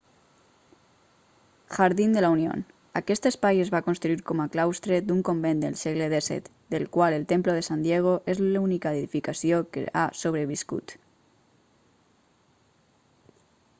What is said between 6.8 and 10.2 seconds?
qual el templo de san diego és l'única edificació que ha